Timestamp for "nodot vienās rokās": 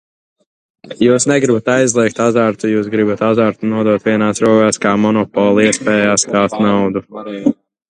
3.75-4.83